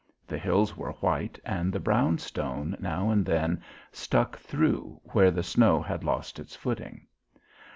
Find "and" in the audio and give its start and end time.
1.45-1.71, 3.11-3.23